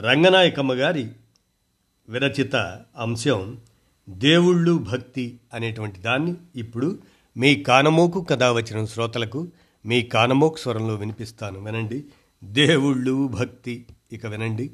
[0.00, 1.10] రంగనాయకమ్మ గారి
[2.08, 2.56] విరచిత
[2.96, 3.58] అంశం
[4.08, 6.98] దేవుళ్ళు భక్తి అనేటువంటి దాన్ని ఇప్పుడు
[7.36, 9.48] మీ కానమోకు కథ వచ్చిన శ్రోతలకు
[9.86, 11.64] మీ కానమోకు స్వరంలో వినిపిస్తాను.
[11.64, 12.04] వినండి.
[12.44, 13.86] దేవుళ్ళు భక్తి.
[14.12, 14.70] ఇక వినండి.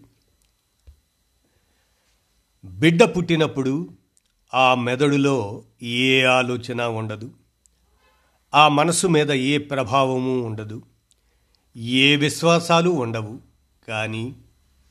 [2.65, 3.89] బిడ్డ పుట్టినప్పుడు
[4.55, 7.31] ఆ మెదడులో ఏ ఆలోచన ఉండదు.
[8.55, 10.83] ఆ మనసు మీద ఏ ప్రభావము ఉండదు.
[11.77, 13.41] ఏ విశ్వాసాలు ఉండవు.
[13.89, 14.37] కానీ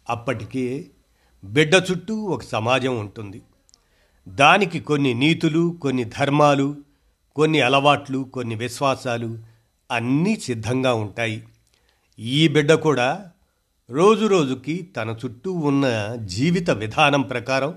[0.09, 0.87] అప్పటికే
[1.43, 3.41] బిడ్డ చుట్టూ ఒక సమాజం ఉంటుంది.
[4.27, 6.75] దానికి కొన్ని నీతులు కొన్ని ధర్మాలు
[7.35, 9.39] కొన్ని అలవాట్లు కొన్ని విశ్వాసాలు
[9.91, 11.43] అన్నీ సిద్ధంగా ఉంటాయి.
[12.19, 13.31] ఈ బిడ్డ కూడా
[13.89, 17.73] రోజు రోజుకి తన చుట్టూ ఉన్న జీవిత విధానం ప్రకారం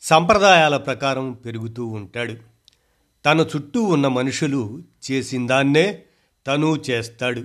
[0.00, 2.36] సంప్రదాయాల ప్రకారం పెరుగుతూ ఉంటాడు.
[3.24, 6.02] తన చుట్టూ ఉన్న మనుషులు చేసిందాన్నే
[6.46, 7.40] తను చేస్తాడు.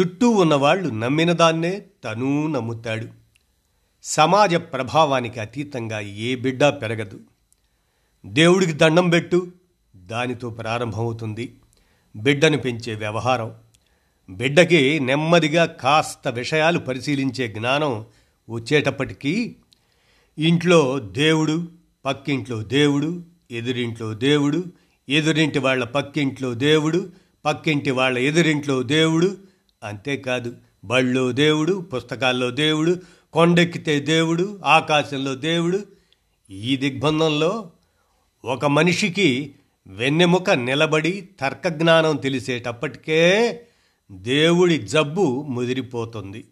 [0.00, 3.19] చుట్టూ ఉన్నవాళ్ళు నమ్మిన దాన్నే తనూ నమ్ముతాడు.
[4.02, 7.20] సమాజ ప్రభావానికి అతీతంగా ఏ బిడ్డ పెరగదు.
[8.26, 9.52] దేవుడికి దండం పెట్టు
[9.96, 11.54] దానితో ప్రారంభమవుతుంది.
[12.16, 13.54] బిడ్డను పెంచే వ్యవహారం
[14.30, 18.04] బిడ్డకి నెమ్మదిగా కాస్త విషయాలు పరిశీలించే జ్ఞానం
[18.50, 19.56] వచ్చేటప్పటికీ
[20.38, 21.68] ఇంట్లో దేవుడు
[22.04, 24.64] పక్కింట్లో దేవుడు ఎదురింట్లో దేవుడు
[25.08, 27.12] ఎదురింటి వాళ్ళ పక్కింట్లో దేవుడు
[27.44, 29.36] పక్కింటి వాళ్ళ ఎదురింట్లో దేవుడు
[29.84, 32.96] అంతేకాదు బళ్ళో దేవుడు పుస్తకాల్లో దేవుడు
[33.32, 35.86] కొండెక్కితే దేవుడు ఆకాశంలో దేవుడు.
[36.50, 37.70] ఈ దిగ్బంధంలో
[38.44, 39.54] ఒక మనిషికి
[39.86, 43.60] వెన్నెముక నిలబడి తర్కజ్ఞానం తెలిసేటప్పటికే
[44.12, 46.48] దేవుడి జబ్బు ముదిరిపోతుంది.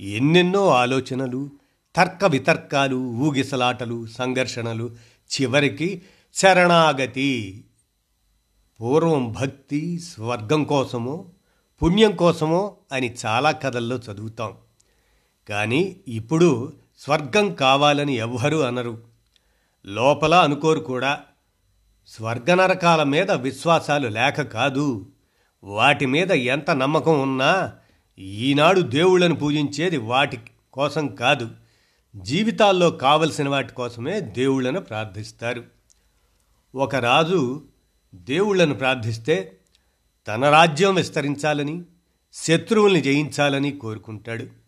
[0.00, 1.50] ఎన్నెన్నో ఆలోచనలు
[1.96, 4.90] తర్క వితర్కాలు ఊగిసలాటలు సంఘర్షణలు
[5.30, 6.02] చివరికి
[6.34, 7.64] శరణాగతి.
[8.80, 11.26] పూర్వం భక్తి స్వర్గం కోసమో
[11.82, 14.52] పుణ్యం కోసమో అని చాలా కథల్లో చదువుతాం.
[15.50, 19.02] కానీ ఇప్పుడు స్వర్గం కావాలని ఎవ్వరూ అనరు.
[19.86, 21.20] లోపల అనుకోరు కూడా.
[22.06, 25.06] స్వర్గనరకాల మీద విశ్వాసాలు లేక కాదు.
[25.64, 27.72] వాటి మీద ఎంత నమ్మకం ఉన్నా
[28.18, 30.38] ఈనాడు దేవుళ్ళను పూజించేది వాటి
[30.72, 31.50] కోసం కాదు.
[32.16, 35.64] జీవితాల్లో కావలసిన వాటి కోసమే దేవుళ్ళను ప్రార్థిస్తారు.
[36.74, 37.64] ఒక రాజు
[38.14, 39.56] దేవుళ్ళను ప్రార్థిస్తే
[40.28, 41.82] తన రాజ్యం విస్తరించాలని
[42.32, 44.59] శత్రువుల్ని జయించాలని కోరుకుంటాడు.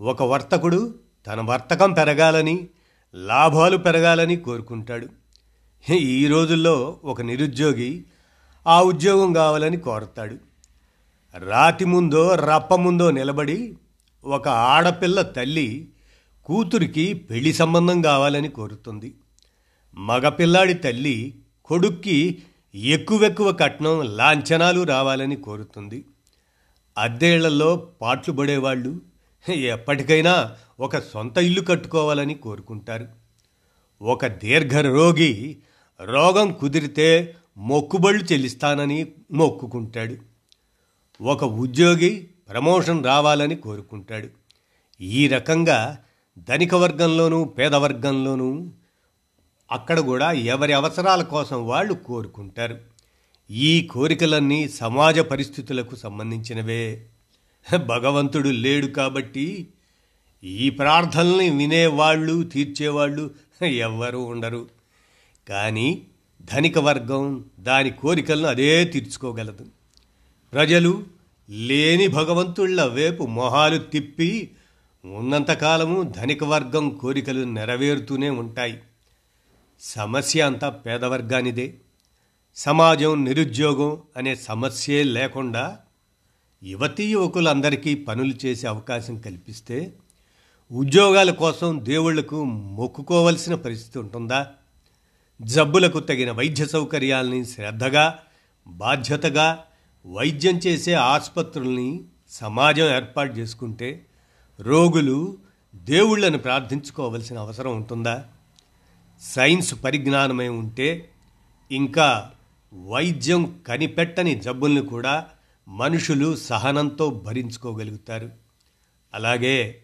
[0.00, 0.94] ఒక వర్తకుడు
[1.26, 2.68] తన వర్తకం పెరగాలని
[3.14, 5.08] లాభాలు పెరగాలని కోరుకుంటాడు.
[5.92, 8.04] ఈ రోజుల్లో ఒక నిరుద్యోగి
[8.66, 10.36] ఆ ఉద్యోగం కావాలని కోరతాడు.
[11.38, 13.76] రాతి ముందో రప్ప ముందో నిలబడి
[14.24, 15.88] ఒక ఆడపిల్ల తల్లి
[16.44, 19.14] కూతురికి పెళ్ళి సంబంధం కావాలని కోరుతుంది.
[19.94, 22.42] మగపిల్లాడి తల్లి కొడుక్కి
[22.74, 26.04] ఎక్కువెక్కువ కట్నం లాంఛనాలు రావాలని కోరుతుంది.
[26.98, 29.15] అద్దేళ్ళలో పాట్లు పడేవాళ్ళు
[29.48, 33.08] ఎప్పటికైనా ఒక సొంత ఇల్లు కట్టుకోవాలని కోరుకుంటారు.
[34.02, 35.58] ఒక దీర్ఘ రోగి
[36.04, 40.16] రోగం కుదిరితే మొక్కుబళ్ళు చెల్లిస్తానని మొక్కుకుంటాడు.
[41.22, 44.28] ఒక ఉద్యోగి ప్రమోషన్ రావాలని కోరుకుంటాడు.
[45.00, 45.98] ఈ రకంగా
[46.38, 48.70] ధనిక వర్గంలోనూ పేదవర్గంలోనూ
[49.72, 52.78] అక్కడ కూడా ఎవరి అవసరాల కోసం వాళ్ళు కోరుకుంటారు.
[53.50, 57.06] ఈ కోరికలన్నీ సమాజ పరిస్థితులకు సంబంధించినవే.
[57.74, 59.68] భగవంతుడు లేడు కాబట్టి
[60.44, 63.30] ఈ ప్రార్థనల్ని వినేవాళ్ళు తీర్చేవాళ్ళు
[63.64, 64.68] ఎవ్వరూ ఉండరు.
[65.48, 66.02] కానీ
[66.42, 69.66] ధనిక వర్గం దాని కోరికలను అదే తీర్చుకోగలదు.
[70.52, 71.04] ప్రజలు
[71.50, 74.50] లేని భగవంతుళ్ళ వైపు మొహాలు తిప్పి
[75.04, 78.78] ఉన్నంతకాలము ధనిక వర్గం కోరికలు నెరవేరుతూనే ఉంటాయి.
[79.80, 81.74] సమస్య అంతా పేదవర్గానిదే.
[82.56, 85.78] సమాజం నిరుద్యోగం అనే సమస్యే లేకుండా
[86.62, 89.92] యువతీ యువకులందరికీ పనులు చేసే అవకాశం కల్పిస్తే
[90.70, 94.46] ఉద్యోగాల కోసం దేవుళ్ళకు మొక్కుకోవలసిన పరిస్థితి ఉంటుందా?
[95.40, 98.18] జబ్బులకు తగిన వైద్య సౌకర్యాలని శ్రద్ధగా
[98.66, 99.64] బాధ్యతగా
[100.06, 104.06] వైద్యం చేసే ఆసుపత్రుల్ని సమాజం ఏర్పాటు చేసుకుంటే
[104.60, 105.38] రోగులు
[105.74, 108.24] దేవుళ్ళను ప్రార్థించుకోవలసిన అవసరం ఉంటుందా?
[109.22, 111.10] సైన్స్ పరిజ్ఞానమే ఉంటే
[111.70, 112.32] ఇంకా
[112.72, 115.26] వైద్యం కనిపెట్టని జబ్బుల్ని కూడా
[115.68, 118.30] మనుషులు సహనంతో భరించుకోగలుగుతారు.
[119.14, 119.82] అలాగే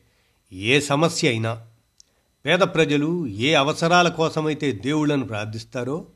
[0.53, 1.67] ఏ సమస్య అయినా
[2.47, 6.07] పేద ప్రజలు ఏ అవసరాల కోసమైతే దేవుళ్ళను ప్రార్థిస్తారో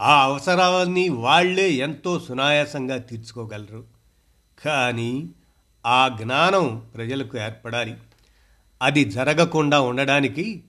[0.00, 3.84] ఆ అవసరాలన్నీ వాళ్ళే ఎంతో సునాయాసంగా తీర్చుకోగలరు.
[4.64, 5.30] కానీ
[5.86, 7.94] ఆ జ్ఞానం ప్రజలకు ఏర్పడాలి.
[8.82, 10.64] అది జరగకుండా ఉండడానికి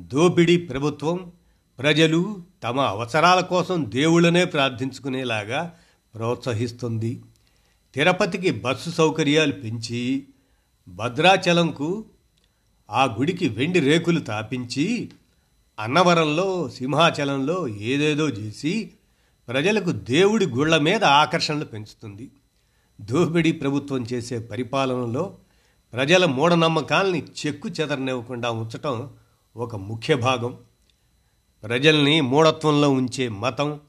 [0.00, 1.32] దోపిడీ ప్రభుత్వం
[1.78, 5.74] ప్రజలు తమ అవసరాల కోసం దేవుళ్ళనే ప్రార్థించుకునేలాగా
[6.14, 7.22] ప్రోత్సహిస్తుంది.
[7.94, 10.26] తిరుపతికి బస్సు సౌకర్యాలు పెంచి
[10.88, 12.04] భద్రాచలంకు
[12.90, 15.10] ఆ గుడికి వెండి రేకులు తాపించి
[15.80, 18.92] అన్నవరంలో సింహాచలంలో ఏదేదో చేసి
[19.48, 22.30] ప్రజలకు దేవుడి గుళ్ళ మీద ఆకర్షణలు పెంచుతుంది.
[23.00, 25.36] దోపిడీ ప్రభుత్వం చేసే పరిపాలనలో
[25.92, 29.10] ప్రజల మూఢనమ్మకాల్ని చెక్కు చెదరనివ్వకుండా ఉంచటం
[29.56, 30.56] ఒక ముఖ్య భాగం.
[31.62, 33.80] ప్రజల్ని మూఢత్వంలో ఉంచే మతం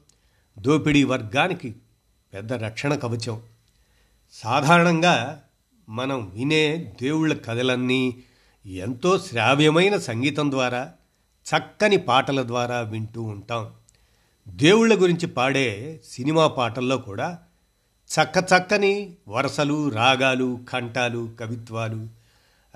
[0.58, 1.74] దోపిడీ వర్గానికి
[2.34, 3.40] పెద్ద రక్షణ కవచం.
[4.32, 5.42] సాధారణంగా
[5.88, 8.16] మనం వినే దేవుళ్ళ కథలన్నీ
[8.66, 10.92] ఎంతో శ్రావ్యమైన సంగీతం ద్వారా
[11.56, 13.70] చక్కని పాటల ద్వారా వింటూ ఉంటాం.
[14.48, 17.38] దేవుళ్ళ గురించి పాడే సినిమా పాటల్లో కూడా
[17.94, 22.08] చక్క చక్కని వరసలు రాగాలు కంఠాలు కవిత్వాలు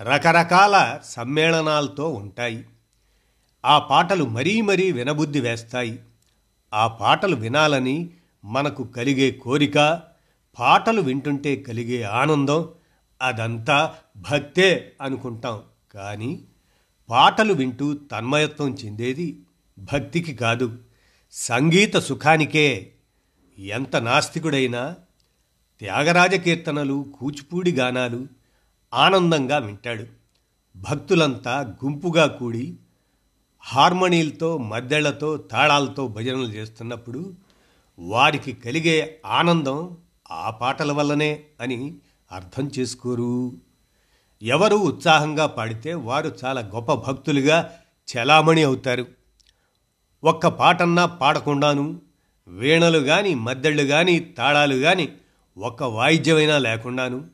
[0.01, 2.65] రకరకాల సమ్మేళనాలతో ఉంటాయి.
[3.65, 5.99] ఆ పాటలు మరీ మరీ వినబుద్ధి వేస్తాయి.
[6.75, 8.11] ఆ పాటలు వినాలని
[8.45, 10.03] మనకు కలిగే కోరిక
[10.59, 12.69] పాటలు వింటుంటే కలిగే ఆనందం
[13.23, 15.63] అదంతా భక్తే అనుకుంటాం.
[15.95, 16.45] కానీ
[17.11, 19.39] పాటలు వింటూ తన్మయత్వం చెందేది
[19.79, 20.79] భక్తికి కాదు.
[21.33, 22.93] సంగీత సుఖానికే.
[23.59, 24.97] ఎంత నాస్తికుడైనా
[25.79, 28.27] త్యాగరాజ కీర్తనలు కూచిపూడి గానాలు
[28.95, 30.07] ఆనందంగా వింటాడు.
[30.77, 32.77] భక్తులంతా గుంపుగా కూడి
[33.61, 37.35] హార్మోనీలతో మద్దెళ్ళతో తాళాలతో భజనలు చేస్తున్నప్పుడు
[37.99, 39.97] వారికి కలిగే ఆనందం
[40.33, 41.95] ఆ పాటల వల్లనే అని
[42.33, 43.53] అర్థం చేసుకోరు.
[44.43, 47.71] ఎవరు ఉత్సాహంగా పాడితే వారు చాలా గొప్ప భక్తులుగా
[48.09, 49.07] చలామణి అవుతారు.
[50.25, 52.01] ఒక్క పాటన్నా పాడకుండాను
[52.49, 55.13] వీణలు కానీ మద్దళ్ళు కానీ తాళాలు కానీ
[55.59, 57.29] ఒక్క వాయిద్యమైనా లేకుండాను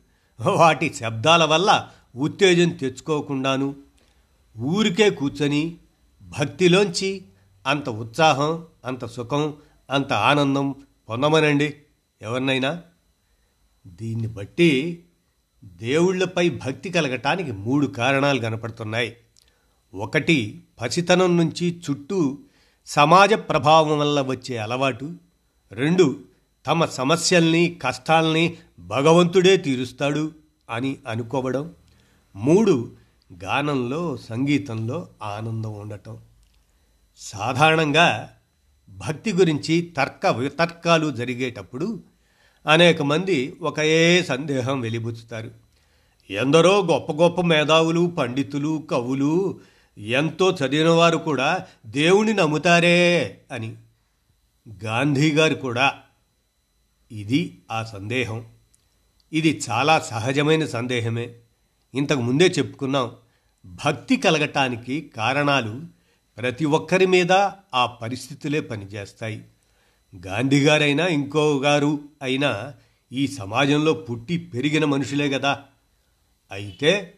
[0.47, 3.77] వాటి శబ్దాల వల్ల ఉత్తేజం తెచ్చుకోకుండాను
[4.59, 5.77] ఊరికే కూర్చొని
[6.23, 7.25] భక్తిలోంచి
[7.67, 9.55] అంత ఉత్సాహం అంత సుఖం
[9.91, 10.75] అంత ఆనందం
[11.09, 11.77] పొందమనండి.
[12.23, 12.83] ఎవరినైనా?
[13.87, 15.05] దీన్ని బట్టి
[15.65, 19.17] దేవుళ్ళపై భక్తి కలగటానికి మూడు కారణాలు కనపడుతున్నాయి.
[19.95, 22.39] ఒకటి పసితనం నుంచి చుట్టూ
[22.87, 25.15] సమాజ ప్రభావం వల్ల వచ్చే అలవాటు.
[25.73, 26.21] రెండు
[26.67, 30.33] తమ సమస్యల్ని కష్టాల్ని భగవంతుడే తీరుస్తాడు
[30.71, 31.75] అని అనుకోవడం.
[32.37, 32.93] మూడు
[33.45, 36.19] గానంలో సంగీతంలో ఆనందం ఉండటం.
[37.17, 38.36] సాధారణంగా
[38.91, 42.03] భక్తి గురించి తర్క వితర్కాలు జరిగేటప్పుడు
[42.67, 45.51] అనేక మంది ఒకే సందేహం వెలిబుచ్చుతారు.
[46.31, 49.61] ఎందరో గొప్ప గొప్ప మేధావులు పండితులు కవులు
[49.99, 53.77] ఎంతో చదివినవారు కూడా దేవుణ్ణి నమ్ముతారే అని.
[54.85, 55.95] గాంధీ గారు కూడా
[57.13, 58.45] ఇది ఆ సందేహం.
[59.33, 61.35] ఇది చాలా సహజమైన సందేహమే.
[61.95, 63.11] ఇంతకు ముందే చెప్పుకున్నాం
[63.67, 65.96] భక్తి కలగటానికి కారణాలు
[66.39, 67.33] ప్రతి ఒక్కరి మీద
[67.75, 69.45] ఆ పరిస్థితులే పనిచేస్తాయి.
[70.27, 72.75] గాంధీ గారైనా ఇంకో గారు అయినా
[73.13, 75.63] ఈ సమాజంలో పుట్టి పెరిగిన మనుషులే కదా
[76.53, 77.15] అయితే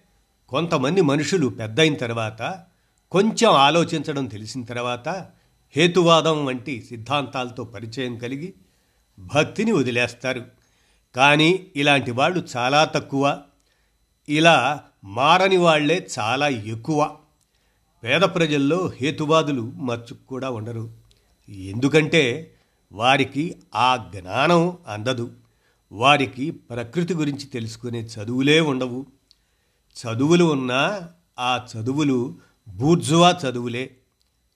[0.48, 2.64] కొంతమంది మనుషులు పెద్దయిన తర్వాత
[3.10, 5.08] కొంచెం ఆలోచించడం తెలిసిన తర్వాత
[5.76, 8.54] హేతువాదం వంటి సిద్ధాంతాలతో పరిచయం కలిగి
[9.18, 10.44] భక్తిని వదిలేస్తారు.
[11.16, 13.42] కానీ ఇలాంటి వాళ్ళు చాలా తక్కువ.
[14.28, 17.16] ఇలా మారని వాళ్ళే చాలా ఎక్కువ.
[18.04, 20.90] పేద ప్రజల్లో హేతువాదులు మచ్చుకు కూడా ఉండరు.
[21.48, 22.54] ఎందుకంటే
[22.92, 25.32] వారికి ఆ జ్ఞానం అందదు.
[25.92, 29.06] వారికి ప్రకృతి గురించి తెలుసుకునే చదువులే ఉండవు.
[30.02, 32.38] చదువులు ఉన్నా ఆ చదువులు
[32.68, 33.96] బూర్జువా చదువులే.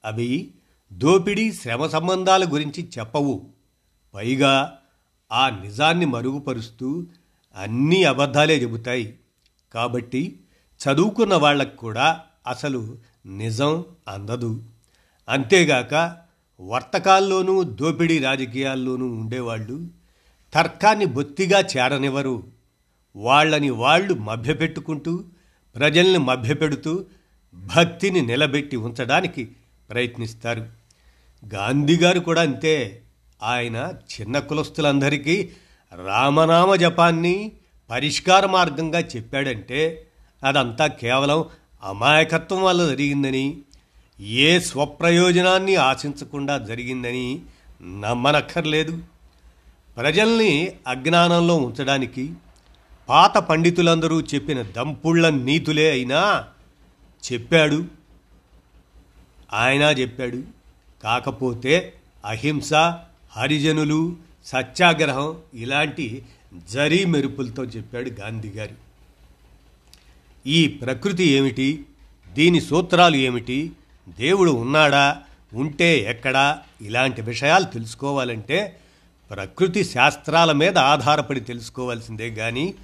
[0.05, 0.55] అవి
[0.93, 3.47] దోపిడీ శ్రమ సంబంధాల గురించి చెప్పవు.
[4.15, 4.79] పైగా
[5.33, 7.07] ఆ నిజాన్ని మరుగుపరుస్తూ
[7.57, 9.19] అన్నీ అబద్ధాలే చెబుతాయి.
[9.73, 10.41] కాబట్టి
[10.79, 14.63] చదువుకున్న వాళ్ళకు కూడా అసలు నిజం అందదు.
[15.29, 16.17] అంతేగాక
[16.61, 19.87] వర్తకాల్లోనూ దోపిడీ రాజకీయాల్లోనూ ఉండేవాళ్ళు
[20.53, 22.45] తర్కాన్ని బొత్తిగా చేరనివ్వరు.
[23.17, 25.25] వాళ్ళని వాళ్ళు మభ్యపెట్టుకుంటూ
[25.77, 27.05] ప్రజల్ని మభ్యపెడుతూ
[27.55, 29.53] భక్తిని నిలబెట్టి ఉంచడానికి
[29.91, 30.67] ప్రయత్నిస్తారు.
[31.55, 33.03] గాంధీ గారు కూడా అంతే.
[33.43, 35.51] ఆయన చిన్న కులస్తులందరికీ
[36.07, 37.53] రామనామ జపాన్ని
[37.91, 40.07] పరిష్కార మార్గంగా చెప్పాడంటే
[40.45, 41.45] అదంతా కేవలం
[41.83, 43.59] అమాయకత్వం వల్ల జరిగిందని
[44.21, 47.41] ఏ స్వప్రయోజనాన్ని ఆశించకుండా జరిగిందని
[47.83, 49.03] నమ్మనక్కర్లేదు.
[49.97, 52.33] ప్రజల్ని అజ్ఞానంలో ఉంచడానికి
[53.09, 56.45] పాత పండితులందరూ చెప్పిన దంపుళ్ళ నీతులే అయినా
[57.33, 57.85] చెప్పాడు.
[59.53, 60.43] ఆయన చెప్పాడు.
[61.03, 62.75] కాకపోతే అహింస
[63.37, 66.23] హరిజనులు సత్యాగ్రహం ఇలాంటి
[66.73, 68.92] జరీ మెరుపులతో చెప్పాడు గాంధీ గారు.
[70.47, 71.85] ఈ ప్రకృతి ఏమిటి?
[72.33, 73.73] దీని సూత్రాలు ఏమిటి?
[74.21, 75.23] దేవుడు ఉన్నాడా?
[75.55, 76.59] ఉంటే ఎక్కడా?
[76.81, 78.77] ఇలాంటి విషయాలు తెలుసుకోవాలంటే
[79.31, 82.75] ప్రకృతి శాస్త్రాల మీద ఆధారపడి తెలుసుకోవాల్సిందే కానీ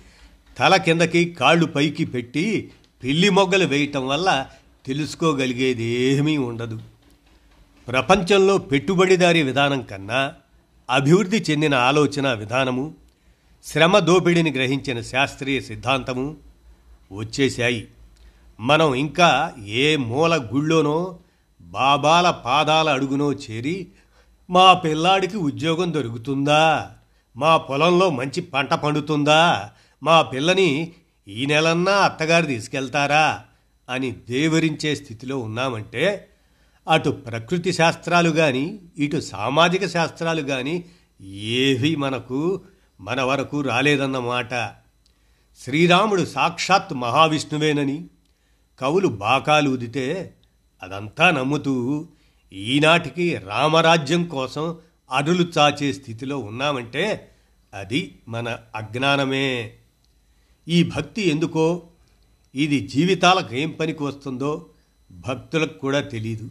[0.59, 2.71] తల కిందకి కాళ్ళు పైకి పెట్టి
[3.05, 4.47] పిల్లి మొగ్గలు వేయటం వల్ల
[4.87, 6.81] తెలుసుకోగలిగేది ఏమీ ఉండదు.
[7.89, 10.33] ప్రపంచంలో పెట్టుబడిదారీ విధానం కన్నా
[10.91, 12.95] అభివృద్ధి చెందిన ఆలోచన విధానము
[13.65, 16.37] శ్రమ దోపిడిని గ్రహించిన శాస్త్రీయ సిద్ధాంతము
[17.13, 17.89] వచ్చేశాయి.
[18.61, 21.19] మనం ఇంకా ఏ మూల గుళ్ళోనో
[21.61, 23.89] బాబాల పాదాల అడుగునో చేరి
[24.51, 26.91] మా పిల్లాడికి ఉద్యోగం దొరుకుతుందా?
[27.37, 29.71] మా పొలంలో మంచి పంట పండుతుందా?
[30.03, 30.93] మా పిల్లని
[31.29, 33.43] ఈ నెలన్నా అత్తగారు తీసుకెళ్తారా?
[33.91, 36.29] అని దేవరించే స్థితిలో ఉన్నామంటే
[36.89, 40.85] అటు ప్రకృతి శాస్త్రాలు కానీ ఇటు సామాజిక శాస్త్రాలు కానీ
[41.35, 42.61] ఏవి మనకు
[43.01, 44.75] మన వరకు రాలేదన్నమాట.
[45.59, 48.07] శ్రీరాముడు సాక్షాత్ మహావిష్ణువేనని
[48.81, 50.35] కవులు బాకాలు ఉదితే
[50.83, 52.07] అదంతా నమ్ముతూ
[52.53, 54.77] ఈనాటికి రామరాజ్యం కోసం
[55.11, 57.31] అరులు చాచే స్థితిలో ఉన్నామంటే
[57.75, 59.75] అది మన అజ్ఞానమే.
[60.69, 61.83] ఈ భక్తి ఎందుకో?
[62.55, 64.67] ఇది జీవితాలకు ఏం పనికి వస్తుందో
[65.11, 66.51] భక్తులకు కూడా తెలియదు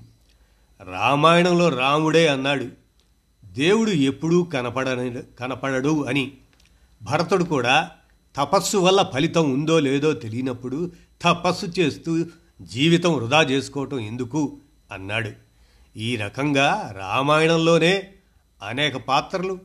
[0.92, 2.66] రామాయణంలో రాముడే అన్నాడు
[3.46, 6.32] దేవుడు ఎప్పుడూ కనపడని కనపడడు అని.
[7.04, 7.92] భరతుడు కూడా
[8.38, 10.92] తపస్సు వల్ల ఫలితం ఉందో లేదో తెలియనప్పుడు
[11.22, 12.26] తపస్సు చేస్తూ
[12.62, 14.58] జీవితం వృధా చేసుకోవటం ఎందుకు
[14.92, 15.32] అన్నాడు.
[15.98, 18.14] ఈ రకంగా రామాయణంలోనే
[18.64, 19.60] అనేక పాత్రలు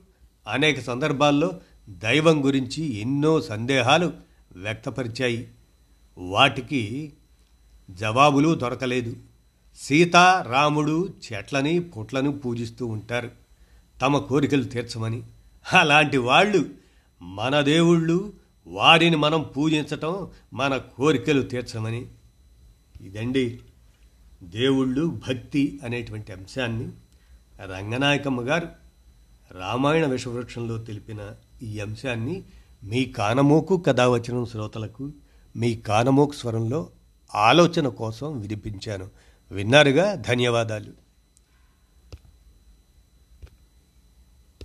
[0.49, 1.51] అనేక సందర్భాల్లో
[1.89, 4.13] దైవం గురించి ఎన్నో సందేహాలు
[4.57, 5.49] వ్యక్తపరిచాయి.
[6.19, 7.13] వాటికి
[7.91, 9.17] జవాబులు దొరకలేదు.
[9.79, 10.17] సీత
[10.51, 13.31] రాముడు చెట్లని పుట్లను పూజిస్తూ ఉంటారు.
[14.03, 15.23] తమ కోరికలు తీర్చమని.
[15.73, 16.65] అలాంటి వాళ్ళు
[17.23, 22.07] మన దేవుళ్ళు వారిని మనం పూజించటం మన కోరికలు తీర్చమని.
[23.01, 23.61] ఇదండి
[24.43, 26.89] దేవుళ్ళు భక్తి అనేటువంటి అంశాన్ని
[27.65, 28.69] రంగనాయకమ్మ గారు
[29.59, 31.31] రామాయణ విషవృక్షంలో తెలిపిన
[31.63, 32.43] ఈ అంశాన్ని
[32.85, 35.13] మీ కానమోకు కథావచనం శ్రోతలకు
[35.57, 36.91] మీ కానమోకు స్వరంలో
[37.35, 39.09] ఆలోచన కోసం వినిపించాను.
[39.51, 40.15] విన్నారుగా?
[40.15, 41.02] ధన్యవాదాలు.